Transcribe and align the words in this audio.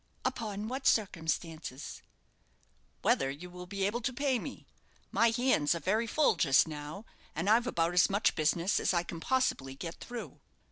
"Upon 0.25 0.67
what 0.67 0.87
circumstances?" 0.87 2.01
"Whether 3.03 3.29
you 3.29 3.51
will 3.51 3.67
be 3.67 3.83
able 3.85 4.01
to 4.01 4.11
pay 4.11 4.39
me. 4.39 4.65
My 5.11 5.29
hands 5.29 5.75
are 5.75 5.79
very 5.79 6.07
full 6.07 6.37
just 6.37 6.67
now, 6.67 7.05
and 7.35 7.47
I've 7.47 7.67
about 7.67 7.93
as 7.93 8.09
much 8.09 8.33
business 8.33 8.79
as 8.79 8.95
I 8.95 9.03
can 9.03 9.19
possibly 9.19 9.75
get 9.75 9.99
through." 9.99 10.39